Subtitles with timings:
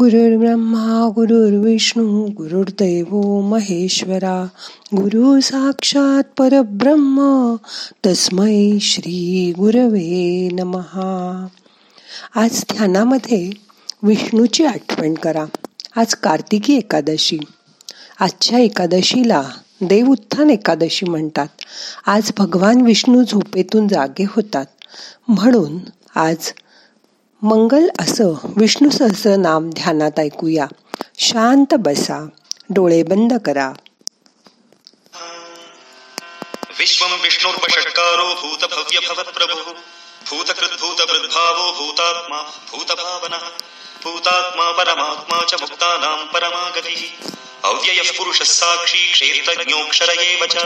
[0.00, 4.46] गुरुर्ब्रह्मा गुरुर्विष्णू गुरुर्दैव महेश्वरा
[4.96, 7.54] गुरु साक्षात परब्रह्म
[8.06, 11.46] तस्मै श्री गुरवे नमहा
[12.34, 13.50] आज ध्यानामध्ये
[14.02, 15.44] विष्णूची आठवण करा.
[15.96, 17.38] आज कार्तिकी एकादशी.
[18.20, 19.42] आजच्या एकादशीला
[19.80, 21.48] देव उत्थान एकादशी म्हणतात.
[22.06, 24.66] आज भगवान विष्णू झोपेतून जागे होतात.
[25.28, 25.78] म्हणून
[26.14, 26.36] आज
[27.42, 30.66] मंगल असं विष्णू सहस्र नाम ध्यानात ऐकूया.
[31.18, 32.26] शांत बसा
[32.70, 33.72] डोळे बंद करा.
[36.78, 39.72] विश्वं विष्णुर्वषट्कारो भूतभव्य भवत्प्रभुः
[40.30, 42.36] भूतकृद्भूतभृद्भावो भूतात्मा
[42.72, 43.48] भूतभावनः
[44.04, 47.28] भूतात्मा परमात्मा च मुक्तानां परमागतिः
[47.64, 50.56] अव्ययः पुरुषः साक्षी क्षेत्रज्ञोऽक्षर एव च।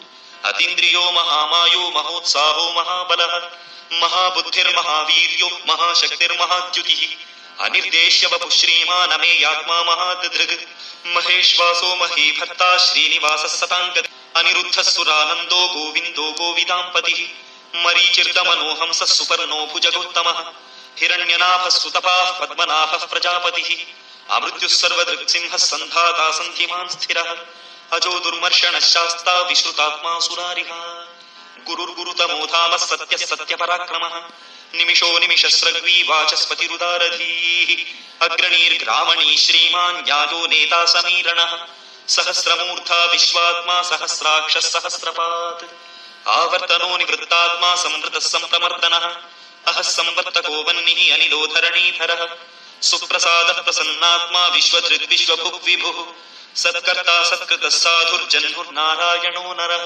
[0.51, 3.49] अतीन्द्रियो महामायो महोत्साहो महाबलः
[3.93, 7.01] महाबुद्धिर्महावीर्यो महाशक्तिर्महाद्युतिः
[7.65, 10.53] अनिर्देश्य वपुः श्रीमानमेयात्मा महादधृग्
[11.07, 17.21] महेश्वासो महीभर्ता श्रीनिवासः सताङ्गत् अनिरुद्धः सुरानन्दो गोविन्दो गोविदाम्पतिः।
[17.85, 20.39] मरीचिर्दमनोहंसः सुपर्णो भुजगोत्तमः
[20.99, 23.75] हिरण्यनाभः सुतपाः पद्मनाभः प्रजापतिः।
[24.35, 27.35] अमृत्युः सर्वदृक्सिंहः सन्धाता सन्धिमान् स्थिरः।
[27.93, 30.98] अजो दुर्मर्षणः शास्ता विश्रुतात्मा सुरारिः
[31.69, 32.45] गुरुर्गुरुतमो
[32.77, 34.15] सत्य सत्य सत्यपराक्रमः।
[34.75, 37.69] निमिषो निमिषस्रग्वी वाचस्पतिरुदारधीः
[38.27, 41.51] अग्रणीर्ग्रामणी श्रीमान् याजो नेता समीरणः।
[42.07, 45.63] सहस्रमूर्धा विश्वात्मा सहस्राक्षः सहस्रपात्।
[46.27, 49.05] आवर्तनो निवृत्तात्मा संवृतः सम्प्रमर्दनः
[49.67, 52.21] अहः संवर्तको वह्निः अनिलोधरणीधरः।
[52.81, 55.99] सुप्रसादः प्रसन्नात्मा विश्वधृग्विश्वभुग्विभुः
[56.55, 59.83] सत्कर्ता सत्कृतः साधुर्जह्नुर्नारायणो नरः।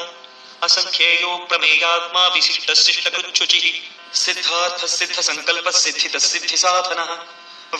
[0.64, 7.18] असङ्ख्येयो प्रमेयात्मा विशिष्टः शिष्टकृच्छुचिः सिद्धार्थः सिद्धसङ्कल्पः सिद्धितः सिद्धिसाधनः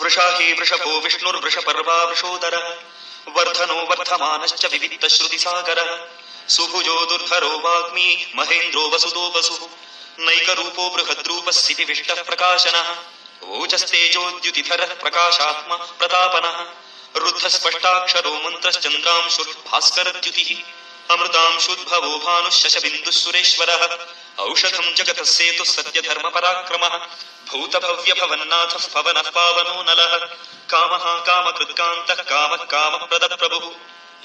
[0.02, 2.76] वृषा हि वृषभो विष्णुर्वृषपर्वा वृषोदरः।
[3.28, 6.06] वर्धनो वर्धमानश्च विविक्तश्रुतिसागरः
[6.48, 9.68] सुभुजो दुर्धरो वाग्मी महेन्द्रो वसुदो वसुः।
[10.18, 12.96] नैकरूपो बृहद्रूपस्थितिविष्टः प्रकाशनः।
[13.44, 16.66] ओजस्तेजोद्युतिधरः प्रकाशात्मा प्रतापनः।
[17.16, 22.50] रुद्धस्पष्टाक्षरो मन्त्रश्चन्द्रांशुर्भास्करद्युतिः। अमृतांशुद्भवो भानुः
[23.10, 23.98] सुरेश्वरः
[24.38, 26.98] औषधं जगतः सेतुः सत्यधर्मपराक्रमः।
[27.48, 30.16] भूतभव्यभवन्नाथः पवनः पावनो नलः।
[30.70, 33.74] कामः कामकृत्कान्तः कामः कामप्रदप्रभुः।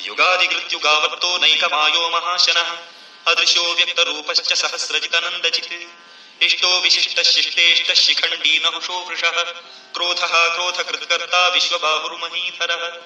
[0.05, 2.77] युगादिकृत्युगावर्तो नैकमायो महाशनः।
[3.27, 5.89] अदृशो व्यक्तरूपश्च सहस्रजितनन्दजित्।
[6.43, 9.43] इष्टो विशिष्टशिष्टेष्टः शिखण्डी नहुषो वृषः।
[9.93, 12.97] क्रोधः क्रोधकृत्कर्ता विश्वबाहुर्महीधरः।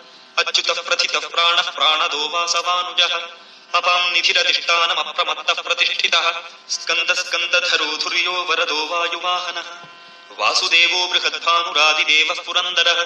[0.43, 3.42] अच्युतः प्रथितः प्राणः प्राणदो वासवानुजः।
[3.75, 6.25] अपां निधिरधिष्ठानमप्रमत्तः प्रतिष्ठितः
[6.69, 9.69] स्कन्दस्कन्दधरो धुर्यो वरदो वायुवाहनः।
[10.39, 13.01] वासुदेवो बृहद्भानुरादिदेवः पुरन्दरः।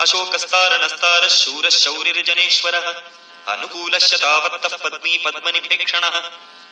[0.00, 2.86] अशोकस्तारणस्तारः शूरः शौरिर्जनेश्वरः
[4.22, 6.20] तावत्तः पद्मी पद्मनिपेक्षणः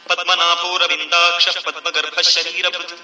[0.08, 3.00] पद्मनाभोरविन्दाक्षः पद्मगर्भः शरीरभृत्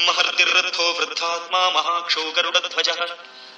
[0.00, 3.06] महर्तिरथो वृद्धात्मा महाक्षो गरुडध्वजः।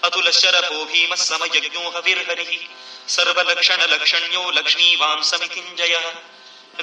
[0.04, 2.69] अतुलशरभो भीमः समयज्ञो हविर्हरिः
[3.08, 6.12] सर्वलक्षणलक्षण्यो लक्ष्मीवान् समितिञ्जयः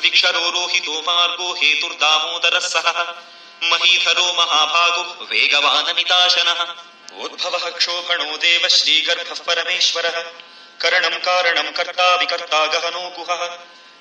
[0.01, 3.13] विक्षरो रोहितो मार्गो हेतुर्दामोदरः सह
[3.63, 6.61] महीधरो महाभागो वेगवानमिताशनः।
[7.23, 10.23] उद्भवः क्षोभणो देव श्रीगर्भः परमेश्वरः।
[10.81, 13.57] करणं कारणं कर्ता विकर्ता गहनो गुहः।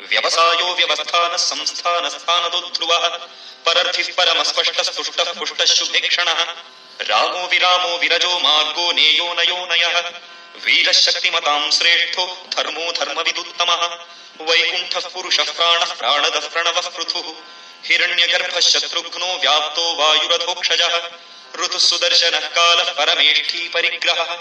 [0.09, 3.09] व्यवसायो व्यवस्थान व्यवस्थानः संस्थानस्थानदो ध्रुवः
[3.67, 6.43] परर्थिः परमस्पष्टस्तुष्टः पुष्टः शुभेक्षणः
[7.01, 10.01] रामो विरामो विरजो मार्गो नेयो नयो नयः।
[10.65, 12.27] वीरः शक्तिमतां श्रेष्ठो
[12.57, 13.85] धर्मो धर्मविदुत्तमः।
[14.41, 17.33] वैकुण्ठः पुरुषः प्राणः प्राणदः प्रणवः पृथुः।
[17.87, 21.01] हिरण्यगर्भः शत्रुघ्नो व्याप्तो वायुरथोक्षजः।
[21.65, 24.37] ऋतुः सुदर्शनः कालः परमेष्ठी परिग्रहः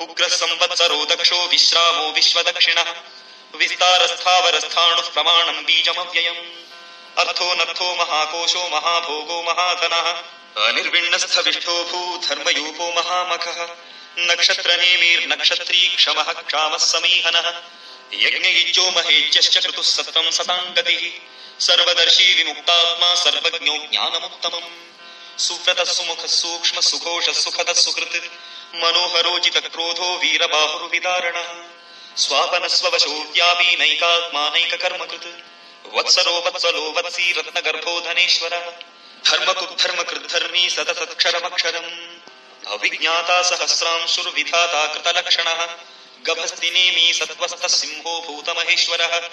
[0.00, 2.94] उग्रः संवत्सरो दक्षो विश्रामो विश्वदक्षिणः।
[3.56, 6.36] विस्तारस्थावरस्थाणुप्रमाणम् बीजमव्ययम्।
[7.18, 10.22] अर्थो नर्थो महाकोशो महाभोगो महाधनः।
[10.66, 13.76] अनिर्विण्णस्थविष्ठो भूधर्मयूपो महामखः।
[14.18, 17.62] नक्षत्रनेमीर्नक्षत्री क्षमः क्षामः समीहनः।
[18.14, 21.20] यज्ञयिज्यो महेज्यश्च क्रतुः सततं सतां गतिः।
[21.60, 31.81] सर्वदर्शी विमुक्तात्मा सर्वज्ञो ज्ञानमुत्तमम्। सुव्रतः सुमुखः सूक्ष्म सुघोषः सुखदः सुकृत्। मनोहरोजितक्रोधो वीरबाहुर्विदारणः।
[32.16, 35.26] स्वापनस्ववशोऽव्यापी नैकात्मा नैककर्मकृत्
[35.94, 38.70] वत्सरो वत्सलो वत्सी रत्नगर्भो धनेश्वरः।
[39.30, 42.18] धर्मकुद्धर्मकृद्धर्मी सतसत्क्षरमक्षरम्।
[42.72, 45.66] अविज्ञाता सहस्रांशुर्विधाता कृतलक्षणः।
[46.26, 49.28] गभस्तिनेमी सत्त्वस्थः सिंहो भूतमहेश्वरः।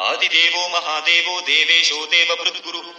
[0.00, 2.92] आदिदेवो महादेवो देवेशो देवभृद्गुरुः।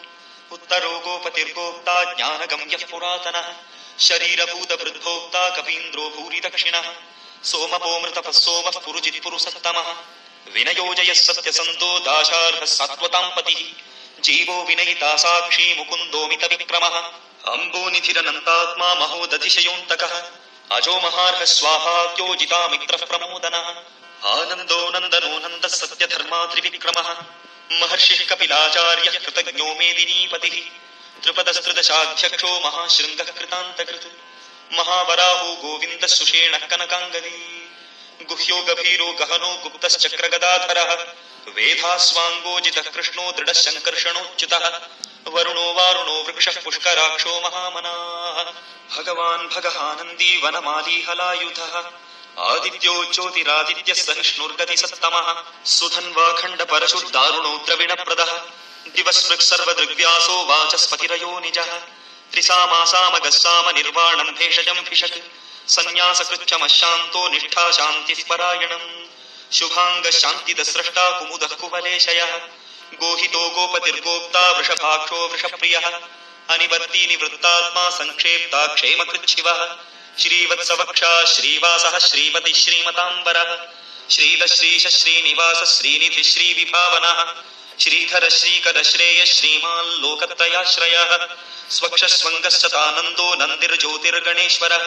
[0.51, 3.53] उत्तरो गोपतिर्गोप्ता ज्ञानगम्यः पुरातनः।
[3.99, 6.93] शरीरभूतभृद्भोक्ता कपीन्द्रो भूरि दक्षिणः
[7.51, 9.89] सोमपोमृतपः सोमः
[10.53, 13.61] विनयोजयः सत्यसन्तो दाशार्हः सात्वतां पतिः
[14.21, 16.95] जीवो विनयिता साक्षी मुकुन्दोमितविक्रमः
[17.53, 20.13] अम्बोनिधिरनन्तात्मा महोदतिशयोऽन्तकः
[20.71, 23.67] अजो महार्ह स्वाहाद्योजितामित्रः प्रमोदनः
[24.35, 27.09] आनन्दो नन्दनो नन्दः सत्यधर्मा त्रिविक्रमः
[27.81, 30.57] महर्षिः कपिलाचार्यः कृतज्ञो मेदिनीपतिः।
[31.23, 34.07] त्रिपदस्त्रिदशाध्यक्षो महाशृङ्गः कृतान्तकृत्।
[34.73, 37.71] महावराहो गोविन्दः सुषेण कनकाङ्गदी
[38.25, 40.93] गुह्यो गभीरो गहनो गुप्तश्चक्रगदाधरः।
[41.55, 44.81] वेधास्वाङ्गोजितः कृष्णो दृढः शङ्कर्षणोच्युतः
[45.27, 48.43] वरुणो वारुणो वृक्षः पुष्कराक्षो महामनाः।
[48.97, 51.05] भगवान् भगहानन्दी वनमाली
[52.39, 58.31] आदित्यो ज्योतिरादित्यः सहिष्णुर्गतिसत्तमः सुधन्वाखण्डपरशुर्दारुणो द्रविणप्रदः।
[58.95, 61.94] दिवस्पृक् सर्वदृग्व्यासो वाचस्पतिरयो निजः।
[62.35, 65.19] त्रिसामासामगः साम निर्वाणम् भेषजम् भिषक्।
[65.69, 69.05] सन्न्यासकृच्छमशान्तो निष्ठा शान्तिः परायणम्
[69.53, 72.37] शुभाङ्ग शान्तिदस्रष्टा कुमुदः कुवलेशयः।
[72.93, 75.85] गोहितो गोपतिर्गोप्ता वृषभाक्षो वृषप्रियः।
[76.49, 79.77] अनिवर्ती निवृत्तात्मा सङ्क्षेप्ता क्षेमकृच्छिवः।
[80.19, 83.67] श्रीवत्सवक्षा श्रीवासः श्रीपति श्रीमताम्बरः
[84.11, 91.11] श्रीदश्रीश श्रीनिवास श्रीनिधि श्रीविभावनः श्रीधर श्रीकर श्रेय श्रीमान् लोकत्रयाश्रयः
[91.69, 94.85] स्वक्षस्वङ्गश्चतानन्दो नन्दिर्ज्योतिर्गणेश्वरः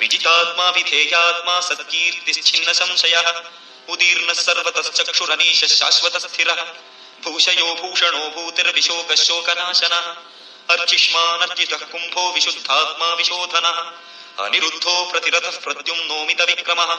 [0.00, 3.28] विजितात्मा विधेयात्मा सत्कीर्तिश्छिन्न संशयः
[3.88, 6.62] उदीर्णः सर्वतश्चक्षुरनीश शाश्वतस्थिरः
[7.24, 10.06] भूषयो भूषणो भूतिर्विशोकशोकनाशनः
[10.70, 13.78] अर्चिष्मानर्चितः कुम्भो विशुद्धात्मा विशोधनः,
[14.44, 16.94] अनिरुद्धो प्रतिरथः प्रद्युम्नोमित विक्रमः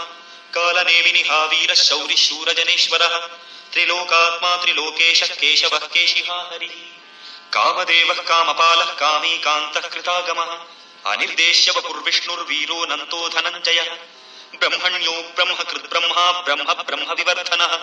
[0.56, 3.28] कालनेमिनिहा वीरः शौरिः शूरजनेश्वरः
[3.74, 6.70] त्रिलोकात्मा त्रिलोकेशः केशवः केशिहा हरिः।
[7.54, 10.58] कामदेवः कामपालः कामीकान्तः कृतागमः।
[11.12, 13.94] अनिर्देश्य वपुर्विष्णुर्वीरो नन्तो धनञ्जयः।
[14.56, 17.78] ब्रह्मण्यो ब्रह्म कृद्ब्रह्मा ब्रह्म ब्रह्म विवर्धनः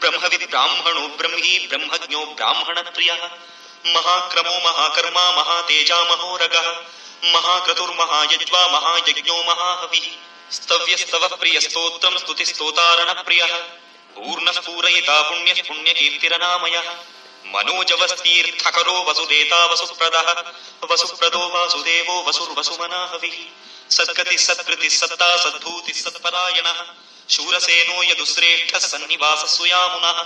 [0.00, 3.30] ब्रह्मविद् ब्राह्मणो ब्रह्मी ब्रह्मज्ञो ब्राह्मणप्रियः।
[3.86, 6.70] महाक्रमो महाकर्मा महातेजा महोरगः।
[7.32, 10.06] महाक्रतुर्महायज्वा महायज्ञो महाहविः।
[10.52, 13.85] स्तव्यस्तवः प्रियस्तोत्रम् स्तुतिस्तोतारणप्रियः।
[14.16, 16.88] पूर्णः पूरयिता पुण्यः पुण्यकीर्तिरनामयः
[17.46, 20.28] मनोजवस्तीर्थकरो वसुदेता वसुप्रदः।
[20.90, 23.36] वसुप्रदो वासुदेवो वसुर्वसुमनाहविः।
[23.90, 26.86] सद्गतिः सत्कृतिः सत्ता सद्भूतिः सत्परायणः।
[27.30, 30.18] शूरसेनो यदुश्रेष्ठः सन्निवासः सुयामुनः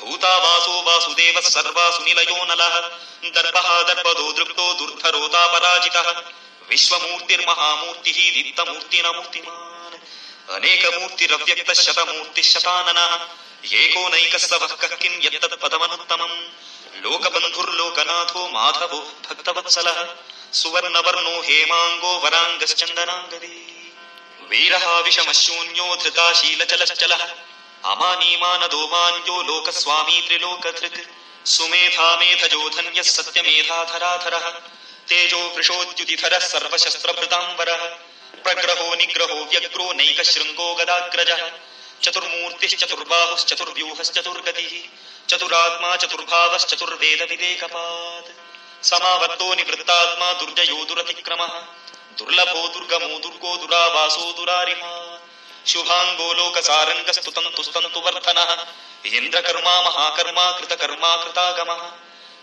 [0.00, 2.80] भूतावासो वासुदेवः सर्वासु निलयो नलः।
[3.30, 6.10] दर्पः दर्पदो दृप्तो दुर्धरोतापराजितः
[6.68, 9.75] विश्वमूर्तिर्महामूर्तिः दीप्तमूर्तिनमूर्तिमान् मूर्तिमान्
[11.84, 13.12] शतमूर्तिः शताननः
[13.78, 14.92] एको नैकस्तवः कः
[15.24, 16.36] यत्तत्पदमनुत्तमम्
[17.04, 19.98] लोकबन्धुर्लोकनाथो माधवो भक्तवत्सलः
[20.60, 23.54] सुवर्णवर्णो हेमाङ्गो वराङ्गश्चन्दनाङ्गदी
[24.50, 27.24] वीरः विषमशून्यो धृताशीलचलश्चलः
[27.92, 31.00] अमानीमानदो मान्यो लोकस्वामी त्रिलोकधृक्
[31.54, 34.46] सुमेधा मेधजो धन्यः सत्यमेधाधराधरः
[35.10, 37.82] तेजो वृषोद्युतिधरः सर्वशस्त्रभृताम्बरः
[38.34, 41.50] प्रग्रहो निग्रहो व्यग्रो नैकशृङ्गो गदाग्रजः।
[42.02, 44.88] चतुर्मूर्तिश्चतुर्बाहुश्चतुर्व्यूहश्चतुर्गतिः
[45.30, 51.64] चतुरात्मा चतुर्भावश्चतुर्वेदविदेकपात् समावर्तो निवृत्तात्मा दुर्जयो दुरतिक्रमः।
[52.18, 55.18] दुर्लभो दुर्गमो दुर्गो दुरावासो दुरारिः।
[55.66, 58.66] शुभाङ्गो लोकसारङ्गस्तुतन्तुस्तन्तु वर्धनः।
[59.06, 61.92] इन्द्रकर्मा महाकर्मा कृतकर्मा कृतागमः।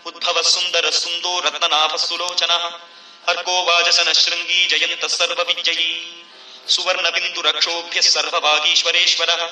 [0.06, 2.78] उद्भवः सुन्दरः सुन्दो रत्ननाभः सुलोचनः
[3.28, 6.24] अर्को वाजसन शृङ्गी जयन्तः सर्वविजयी
[6.68, 9.48] सुवर्णबिन्दुरक्षोभ्यः सर्वभागीश्वरेश्वरः।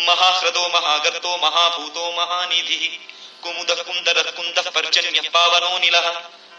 [0.00, 3.00] महाह्रदो, महागर्तो, महाभूतो, महानिधि।
[3.42, 6.12] कुमुद कुंदर कुंद पर्जन्य, पावनो निल।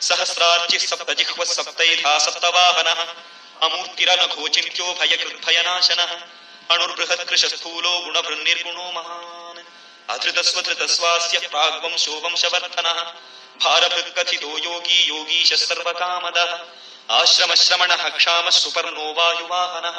[0.00, 3.14] सहस्रार्चिः, सप्तजिह्वः, सप्तैधा, सप्तवाहनः।
[3.62, 6.12] अमूर्तिरनघोचिन्त्यो भयकृद्भयनाशनः
[6.70, 9.64] अणुर्बृहत्कृशस्थूलो गुणभृन्निर्गुणो महान्।
[10.10, 12.98] अधृतस्वधृतस्वास्य प्राग्वंशो वंशवर्धनः
[13.62, 16.58] भारभृत्कथितो योगी योगीशः सर्वकामदः।
[17.10, 19.98] आश्रमश्रमणः क्षामः सुपर्णो वायुवाहनः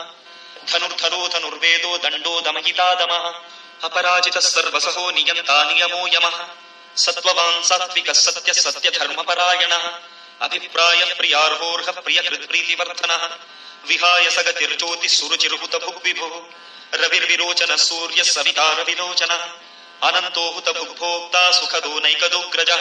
[0.73, 3.25] धनुर्धरो धनुर्वेदो दण्डो दमहितादमः
[3.83, 6.37] अपराजितः सर्वसहो नियन्ता नियमो यमः।
[6.97, 9.85] सत्त्ववान् सात्विकः सत्यः सत्यधर्मपरायणः
[10.41, 13.29] అభిప్రాయ ప్రియార్హోర్హ ప్రియ ప్రీతివర్ధన
[13.85, 16.41] విహాయ సగతిర్జ్యోతి సురుచిరుహుత భుగ్విభు
[16.95, 19.49] రవిర్విరోచన సూర్య సవితార విరోచన
[20.03, 22.71] అనంతోహుత భుగ్భోక్తా సుఖదో నైకదోగ్రజ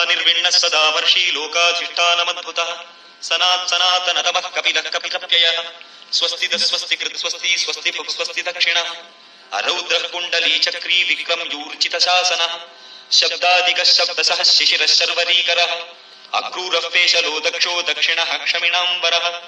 [0.00, 2.78] అనిర్విణ్ణ సదా వర్షీ లోకాధిష్టానమద్భుత.
[3.22, 5.62] సనాత్ సనాతన తమ కపిల కపిలప్యయ.
[6.12, 8.78] స్వస్తిద స్వస్తి కృత్ స్వస్తి స్వస్తి భుక్ స్వస్తి దక్షిణ.
[9.54, 12.60] అరౌద్ర కుండలీ చక్రీ విక్రమ్ యూర్చిత శాసన.
[13.12, 15.80] శబ్దాదిక శబ్ద సహ శిశిర శర్వరీకర
[16.34, 19.40] पेशलो दक्षो दक्षिणः क्षमिणाम्बरः।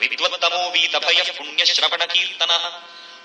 [0.00, 2.72] विद्वत्तमो वीतभयः पुण्यश्रवणकीर्तनः।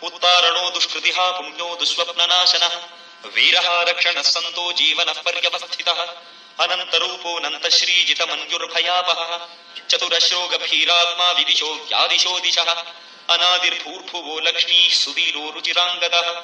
[0.04, 2.82] उत्तारणो दुष्कृतिः, पुण्यो दुःस्वप्ननाशनः।
[3.26, 6.16] वीरः रक्षणः सन्तो जीवनः पर्यवस्थितः।
[6.60, 9.48] अनन्तरूपोऽनन्तश्रीजितमन्युर्भयापहः
[9.90, 12.84] चतुरश्रो गभीरात्मा विदिशो व्यादिशो दिशः।
[13.30, 16.42] अनादिर्भूर्भुवो लक्ष्मीः सुवीरो रुचिराङ्गदः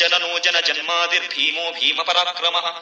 [0.00, 2.72] जननो जनजन्मादिर्भीमो भीमपराक्रमः।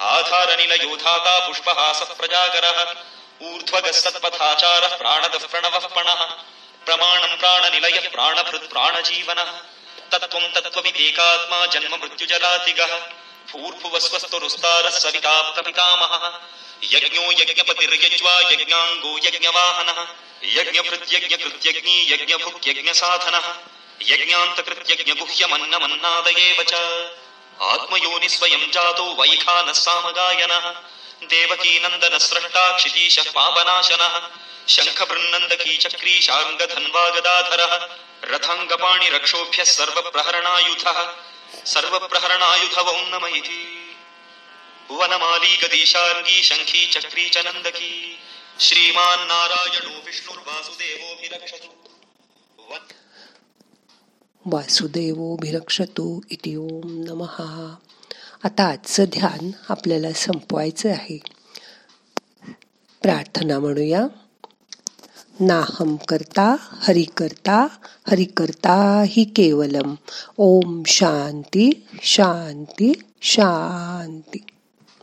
[0.00, 2.94] आधारनिलयो धाता पुष्पहासः प्रजागरः
[3.42, 6.26] ऊर्ध्वगः सत्पथाचारः प्राणदः प्रणवः पणः,
[6.86, 9.60] प्रमाणम् प्राणनिलयः प्राणभृत् प्राणजीवनः,
[10.12, 13.00] तत्त्वम् तत्त्वविदेकात्मा जन्म मृत्युजरातिगः
[13.52, 16.40] भूर्भुवस्वस्तुरुस्तारः सविता प्रपितामहः
[16.84, 20.06] यज्ञो यज्ञपतिर्यज्वा यज्ञाङ्गो यज्ञवाहनः
[20.44, 23.54] यज्ञभृत्यज्ञकृत्यज्ञी यज्ञभुक्यज्ञसाधनः
[24.02, 26.74] यज्ञान्तकृत्यज्ञगुह्यमन्नमन्नादयेव च।
[27.60, 30.70] आत्मयोनि स्वयं जातो वैखानः सामगायनः
[31.22, 34.20] देवकी नन्दन स्रष्टा क्षितीशः पापनाशनः।
[34.68, 37.88] शङ्खबृन्नन्दकी चक्री शार्ङ्गधन्वा गदाधरः
[38.24, 41.12] रथाङ्गपाणिरक्षोभ्यः सर्वप्रहरणायुधः।
[41.66, 43.96] सर्वप्रहरणायुधवौ नम इति।
[44.88, 48.18] भुवनमाली गदीशार्गी शङ्खी चक्री च नन्दकी।
[48.60, 49.28] श्रीमान्
[54.46, 57.74] वासुदेवोभिरक्षतु इति ओम नमः.
[58.44, 61.20] आता आजचं ध्यान आपल्याला संपवायचं आहे.
[63.02, 64.06] प्रार्थना म्हणूया.
[65.40, 67.66] नाहम करता हरि करता
[68.10, 69.94] हरि करता हि केवलम.
[70.38, 74.38] ओम शांती शांती शांती.